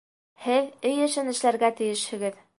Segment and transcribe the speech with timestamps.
[0.45, 2.47] Һеҙ өй эшен эшләргә тейешһегеҙ